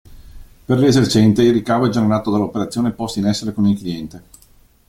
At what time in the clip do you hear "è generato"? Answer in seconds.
1.85-2.31